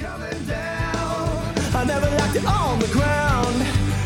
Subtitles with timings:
[0.00, 1.54] down.
[1.74, 3.62] I never liked it on the ground.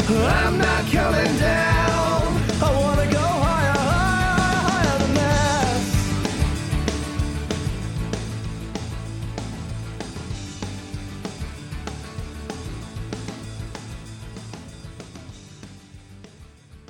[0.09, 2.23] I'm not coming down.
[2.63, 5.95] I wanna go higher, higher, higher than this.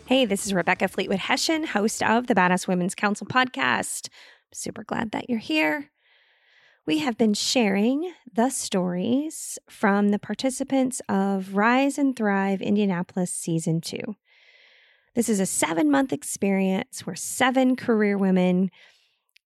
[0.07, 4.09] Hey, this is Rebecca Fleetwood Hession, host of the Badass Women's Council podcast.
[4.53, 5.91] super glad that you're here.
[6.87, 13.81] We have been sharing the stories from the participants of Rise and Thrive Indianapolis Season
[13.81, 13.99] 2.
[15.17, 18.71] This is a seven month experience where seven career women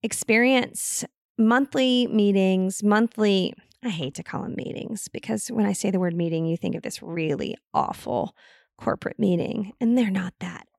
[0.02, 1.02] experience
[1.38, 6.14] monthly meetings, monthly, I hate to call them meetings because when I say the word
[6.14, 8.36] meeting, you think of this really awful
[8.76, 10.69] corporate meeting, and they're not that at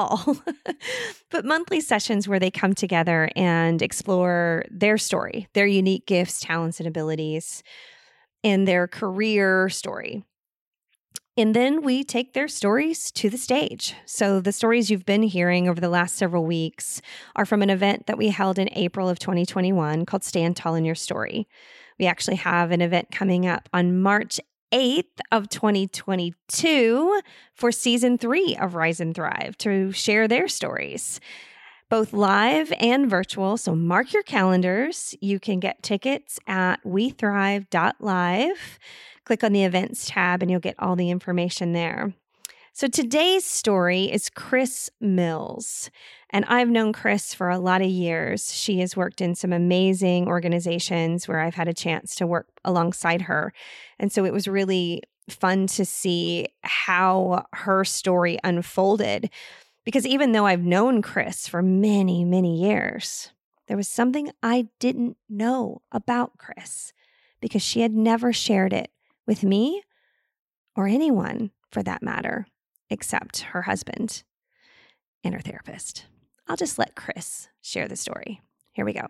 [0.00, 0.38] all.
[1.30, 6.80] but monthly sessions where they come together and explore their story, their unique gifts, talents,
[6.80, 7.62] and abilities,
[8.42, 10.24] and their career story.
[11.36, 13.94] And then we take their stories to the stage.
[14.04, 17.00] So, the stories you've been hearing over the last several weeks
[17.36, 20.84] are from an event that we held in April of 2021 called Stand Tall in
[20.84, 21.48] Your Story.
[21.98, 24.40] We actually have an event coming up on March
[24.72, 27.20] 8th of 2022
[27.54, 31.20] for season three of Rise and Thrive to share their stories,
[31.88, 33.56] both live and virtual.
[33.56, 35.14] So mark your calendars.
[35.20, 38.78] You can get tickets at wethrive.live.
[39.24, 42.14] Click on the events tab and you'll get all the information there.
[42.72, 45.90] So today's story is Chris Mills.
[46.32, 48.54] And I've known Chris for a lot of years.
[48.54, 53.22] She has worked in some amazing organizations where I've had a chance to work alongside
[53.22, 53.52] her.
[53.98, 59.30] And so it was really fun to see how her story unfolded.
[59.84, 63.30] Because even though I've known Chris for many, many years,
[63.66, 66.92] there was something I didn't know about Chris
[67.40, 68.90] because she had never shared it
[69.26, 69.82] with me
[70.76, 72.46] or anyone for that matter,
[72.88, 74.22] except her husband
[75.24, 76.06] and her therapist.
[76.50, 78.40] I'll just let Chris share the story.
[78.72, 79.06] Here we go.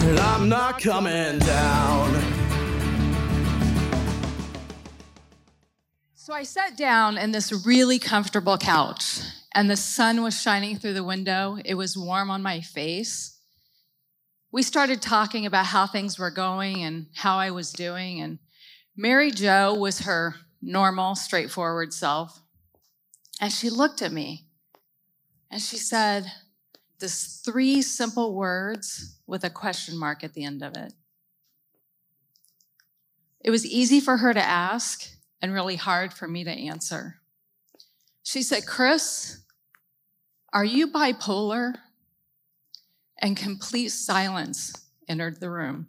[0.00, 2.22] And I'm not coming down.
[6.14, 9.20] So I sat down in this really comfortable couch,
[9.54, 11.58] and the sun was shining through the window.
[11.62, 13.38] It was warm on my face.
[14.50, 18.38] We started talking about how things were going and how I was doing, and
[18.96, 22.40] Mary Jo was her normal, straightforward self.
[23.40, 24.44] And she looked at me
[25.50, 26.30] and she said,
[27.00, 30.92] this three simple words with a question mark at the end of it.
[33.40, 35.08] It was easy for her to ask
[35.40, 37.16] and really hard for me to answer.
[38.22, 39.40] She said, Chris,
[40.52, 41.74] are you bipolar?
[43.22, 44.72] And complete silence
[45.08, 45.88] entered the room.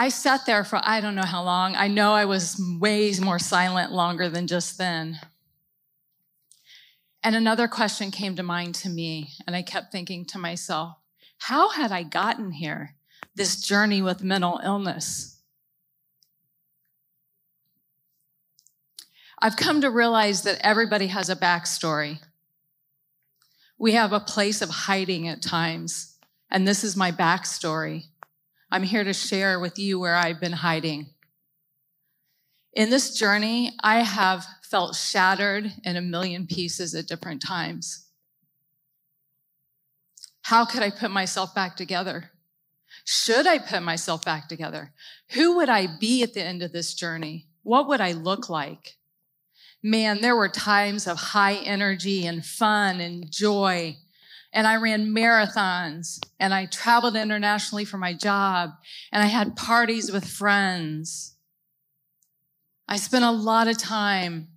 [0.00, 1.74] I sat there for I don't know how long.
[1.74, 5.18] I know I was way more silent longer than just then.
[7.24, 10.98] And another question came to mind to me, and I kept thinking to myself,
[11.38, 12.94] how had I gotten here,
[13.34, 15.40] this journey with mental illness?
[19.40, 22.20] I've come to realize that everybody has a backstory.
[23.76, 26.16] We have a place of hiding at times,
[26.48, 28.04] and this is my backstory.
[28.70, 31.06] I'm here to share with you where I've been hiding.
[32.74, 38.06] In this journey, I have felt shattered in a million pieces at different times.
[40.42, 42.30] How could I put myself back together?
[43.04, 44.92] Should I put myself back together?
[45.30, 47.46] Who would I be at the end of this journey?
[47.62, 48.96] What would I look like?
[49.82, 53.96] Man, there were times of high energy and fun and joy
[54.52, 58.70] and I ran marathons and I traveled internationally for my job
[59.12, 61.34] and I had parties with friends.
[62.88, 64.48] I spent a lot of time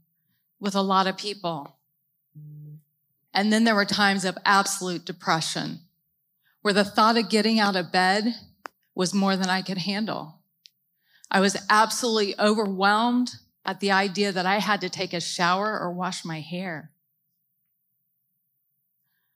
[0.59, 1.77] with a lot of people.
[3.33, 5.79] And then there were times of absolute depression
[6.61, 8.35] where the thought of getting out of bed
[8.93, 10.39] was more than I could handle.
[11.29, 13.35] I was absolutely overwhelmed
[13.65, 16.90] at the idea that I had to take a shower or wash my hair.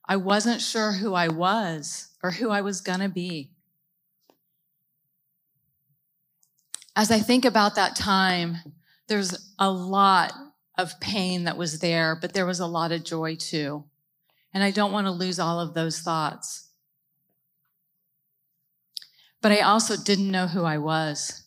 [0.07, 3.51] I wasn't sure who I was or who I was going to be.
[6.95, 8.57] As I think about that time,
[9.07, 10.33] there's a lot
[10.77, 13.83] of pain that was there, but there was a lot of joy too.
[14.53, 16.69] And I don't want to lose all of those thoughts.
[19.41, 21.43] But I also didn't know who I was.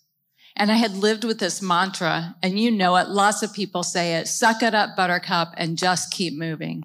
[0.55, 4.17] And I had lived with this mantra, and you know it, lots of people say
[4.17, 6.85] it suck it up, buttercup, and just keep moving.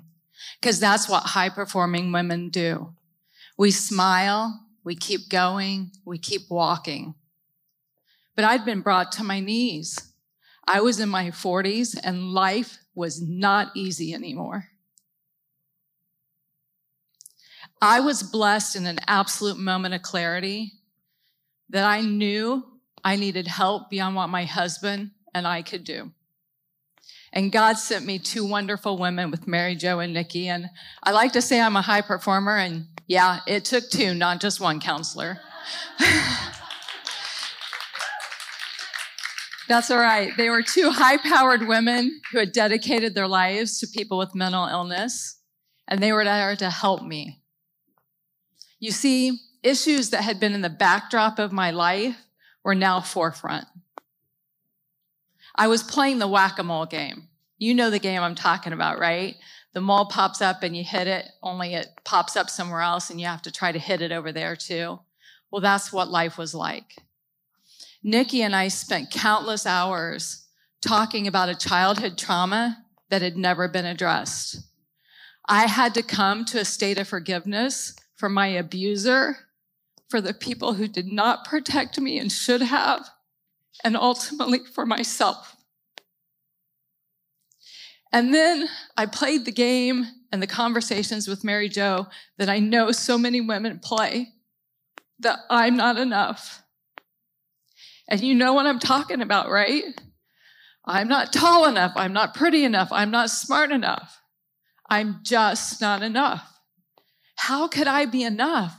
[0.59, 2.93] Because that's what high performing women do.
[3.57, 7.15] We smile, we keep going, we keep walking.
[8.35, 10.13] But I'd been brought to my knees.
[10.67, 14.69] I was in my 40s and life was not easy anymore.
[17.81, 20.71] I was blessed in an absolute moment of clarity
[21.69, 22.63] that I knew
[23.03, 26.11] I needed help beyond what my husband and I could do.
[27.35, 30.47] And God sent me two wonderful women with Mary Jo and Nikki.
[30.47, 30.69] And
[31.01, 32.57] I like to say I'm a high performer.
[32.57, 35.39] And yeah, it took two, not just one counselor.
[39.67, 40.35] That's all right.
[40.37, 44.67] They were two high powered women who had dedicated their lives to people with mental
[44.67, 45.39] illness,
[45.87, 47.41] and they were there to help me.
[48.79, 52.17] You see, issues that had been in the backdrop of my life
[52.63, 53.65] were now forefront.
[55.55, 57.27] I was playing the whack a mole game.
[57.57, 59.35] You know the game I'm talking about, right?
[59.73, 63.19] The mole pops up and you hit it, only it pops up somewhere else and
[63.19, 64.99] you have to try to hit it over there too.
[65.51, 66.97] Well, that's what life was like.
[68.03, 70.45] Nikki and I spent countless hours
[70.81, 74.59] talking about a childhood trauma that had never been addressed.
[75.47, 79.37] I had to come to a state of forgiveness for my abuser,
[80.09, 83.09] for the people who did not protect me and should have,
[83.83, 85.55] and ultimately for myself.
[88.11, 92.91] And then I played the game and the conversations with Mary Jo that I know
[92.91, 94.29] so many women play
[95.19, 96.61] that I'm not enough.
[98.07, 99.83] And you know what I'm talking about, right?
[100.85, 101.93] I'm not tall enough.
[101.95, 102.89] I'm not pretty enough.
[102.91, 104.21] I'm not smart enough.
[104.89, 106.47] I'm just not enough.
[107.35, 108.77] How could I be enough?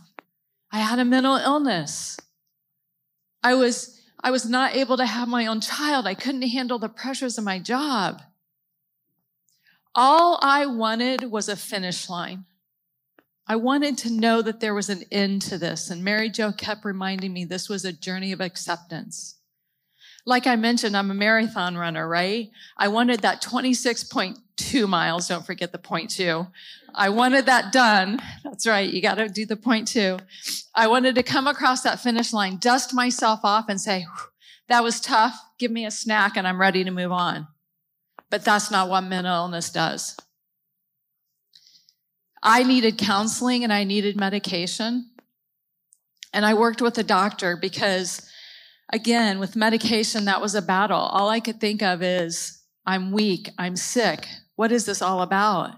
[0.71, 2.19] I had a mental illness.
[3.43, 3.94] I was
[4.25, 6.07] I was not able to have my own child.
[6.07, 8.23] I couldn't handle the pressures of my job.
[9.95, 12.47] All I wanted was a finish line.
[13.47, 15.91] I wanted to know that there was an end to this.
[15.91, 19.37] And Mary Jo kept reminding me this was a journey of acceptance.
[20.27, 22.51] Like I mentioned, I'm a marathon runner, right?
[22.79, 25.29] I wanted that 26.2 miles.
[25.29, 26.47] Don't forget the point two.
[26.95, 28.21] I wanted that done.
[28.43, 28.91] That's right.
[28.91, 30.19] You got to do the point two.
[30.75, 34.07] I wanted to come across that finish line, dust myself off and say,
[34.69, 35.39] that was tough.
[35.59, 37.47] Give me a snack and I'm ready to move on.
[38.31, 40.17] But that's not what mental illness does.
[42.43, 45.11] I needed counseling and I needed medication.
[46.33, 48.29] And I worked with a doctor because,
[48.93, 50.99] again, with medication, that was a battle.
[50.99, 54.27] All I could think of is, I'm weak, I'm sick.
[54.57, 55.71] What is this all about?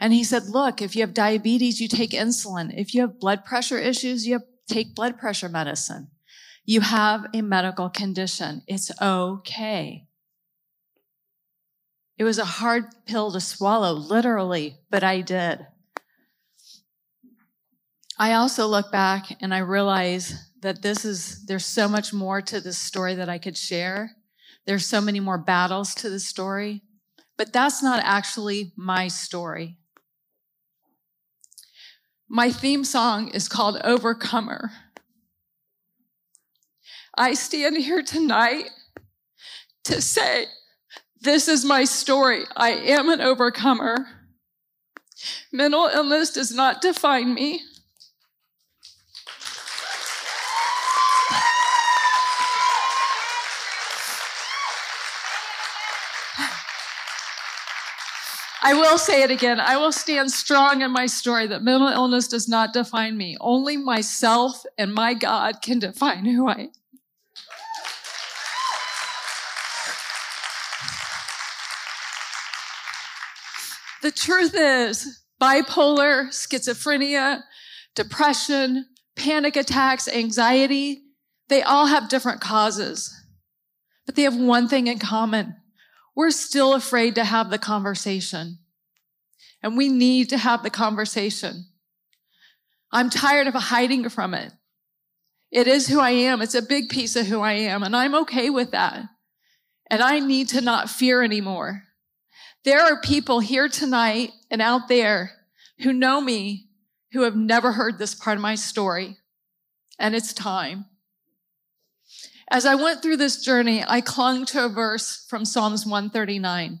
[0.00, 2.72] And he said, look, if you have diabetes, you take insulin.
[2.76, 6.08] If you have blood pressure issues, you have, take blood pressure medicine.
[6.64, 8.62] You have a medical condition.
[8.66, 10.06] It's okay.
[12.18, 15.66] It was a hard pill to swallow, literally, but I did.
[18.18, 22.60] I also look back and I realize that this is, there's so much more to
[22.60, 24.12] this story that I could share.
[24.66, 26.82] There's so many more battles to the story,
[27.36, 29.78] but that's not actually my story.
[32.28, 34.70] My theme song is called Overcomer.
[37.16, 38.70] I stand here tonight
[39.84, 40.46] to say,
[41.20, 42.44] this is my story.
[42.56, 44.06] I am an overcomer.
[45.52, 47.62] Mental illness does not define me.
[58.64, 59.58] I will say it again.
[59.58, 63.36] I will stand strong in my story that mental illness does not define me.
[63.40, 66.70] Only myself and my God can define who I am.
[74.02, 77.42] The truth is, bipolar, schizophrenia,
[77.96, 81.02] depression, panic attacks, anxiety,
[81.48, 83.12] they all have different causes,
[84.06, 85.56] but they have one thing in common
[86.14, 88.58] we're still afraid to have the conversation.
[89.62, 91.66] And we need to have the conversation.
[92.90, 94.52] I'm tired of hiding from it.
[95.50, 96.42] It is who I am.
[96.42, 99.04] It's a big piece of who I am, and I'm okay with that.
[99.90, 101.84] And I need to not fear anymore.
[102.64, 105.32] There are people here tonight and out there
[105.80, 106.68] who know me
[107.12, 109.18] who have never heard this part of my story,
[109.98, 110.86] and it's time.
[112.50, 116.80] As I went through this journey, I clung to a verse from Psalms 139,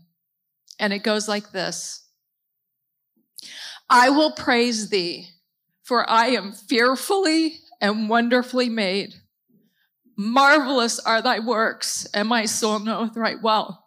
[0.78, 2.06] and it goes like this
[3.88, 5.28] I will praise thee,
[5.82, 9.14] for I am fearfully and wonderfully made.
[10.16, 13.82] Marvelous are thy works, and my soul knoweth right well.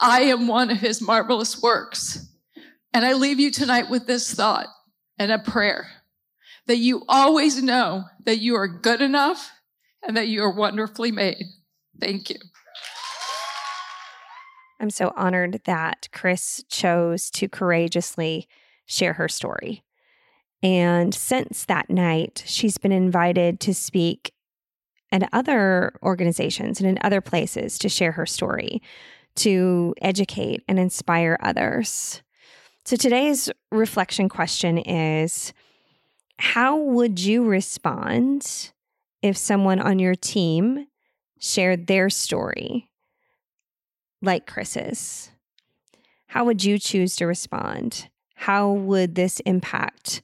[0.00, 2.26] I am one of his marvelous works.
[2.94, 4.68] And I leave you tonight with this thought
[5.18, 5.88] and a prayer
[6.66, 9.50] that you always know that you are good enough
[10.06, 11.44] and that you are wonderfully made.
[12.00, 12.36] Thank you.
[14.80, 18.46] I'm so honored that Chris chose to courageously
[18.86, 19.82] share her story.
[20.62, 24.32] And since that night, she's been invited to speak
[25.10, 28.82] at other organizations and in other places to share her story,
[29.36, 32.22] to educate and inspire others.
[32.84, 35.52] So today's reflection question is
[36.38, 38.72] How would you respond
[39.22, 40.86] if someone on your team
[41.38, 42.90] shared their story
[44.22, 45.30] like Chris's?
[46.28, 48.08] How would you choose to respond?
[48.34, 50.22] How would this impact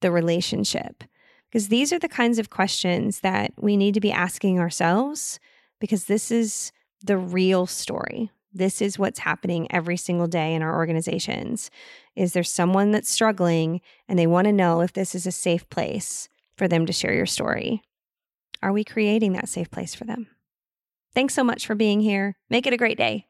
[0.00, 1.04] the relationship?
[1.50, 5.40] Because these are the kinds of questions that we need to be asking ourselves
[5.80, 8.30] because this is the real story.
[8.52, 11.70] This is what's happening every single day in our organizations.
[12.16, 15.68] Is there someone that's struggling and they want to know if this is a safe
[15.70, 17.82] place for them to share your story?
[18.62, 20.26] Are we creating that safe place for them?
[21.14, 22.36] Thanks so much for being here.
[22.50, 23.26] Make it a great day.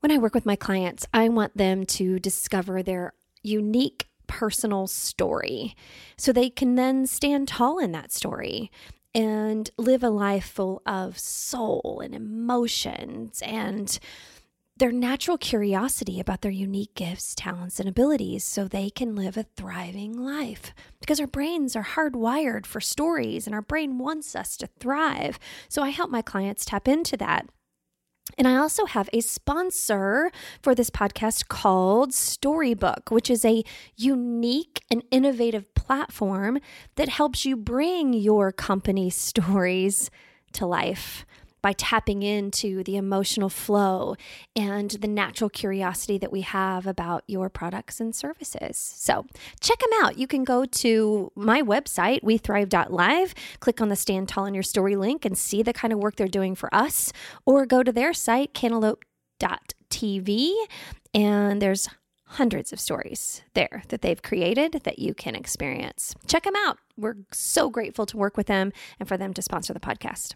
[0.00, 5.74] When I work with my clients, I want them to discover their unique personal story
[6.16, 8.70] so they can then stand tall in that story
[9.14, 13.98] and live a life full of soul and emotions and
[14.78, 19.46] their natural curiosity about their unique gifts, talents, and abilities so they can live a
[19.56, 20.74] thriving life.
[21.00, 25.38] Because our brains are hardwired for stories and our brain wants us to thrive.
[25.68, 27.46] So I help my clients tap into that.
[28.36, 30.30] And I also have a sponsor
[30.60, 33.62] for this podcast called Storybook, which is a
[33.96, 36.58] unique and innovative platform
[36.96, 40.10] that helps you bring your company stories
[40.52, 41.24] to life
[41.62, 44.16] by tapping into the emotional flow
[44.54, 48.76] and the natural curiosity that we have about your products and services.
[48.76, 49.26] So
[49.60, 50.18] check them out.
[50.18, 54.96] You can go to my website, wethrive.live, click on the Stand Tall in Your Story
[54.96, 57.12] link and see the kind of work they're doing for us,
[57.44, 60.54] or go to their site, cantaloupe.tv,
[61.14, 61.88] and there's
[62.30, 66.14] hundreds of stories there that they've created that you can experience.
[66.26, 66.78] Check them out.
[66.96, 70.34] We're so grateful to work with them and for them to sponsor the podcast.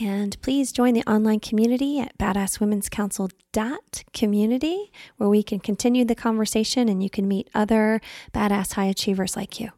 [0.00, 7.02] And please join the online community at badasswomen'scouncil.community, where we can continue the conversation and
[7.02, 8.00] you can meet other
[8.32, 9.70] badass high achievers like you.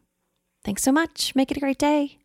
[0.63, 1.35] Thanks so much.
[1.35, 2.19] Make it a great day.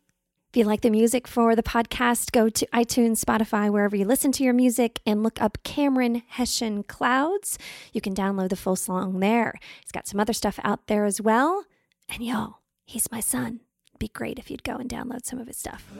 [0.49, 4.31] If you like the music for the podcast, go to iTunes, Spotify, wherever you listen
[4.33, 7.57] to your music, and look up Cameron Hession Clouds.
[7.91, 9.55] You can download the full song there.
[9.81, 11.65] He's got some other stuff out there as well.
[12.07, 13.59] And y'all, he's my son.
[13.89, 15.91] It'd be great if you'd go and download some of his stuff.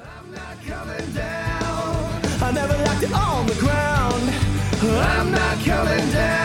[3.05, 4.23] On the ground.
[4.81, 6.36] I'm not coming down.